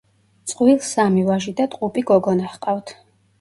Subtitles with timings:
[0.53, 2.97] წყვილს სამი ვაჟი და ტყუპი გოგონა ჰყავთ.